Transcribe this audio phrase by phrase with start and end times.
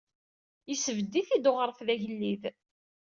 [0.69, 2.43] Yesbedd-it-id uɣref d agellid.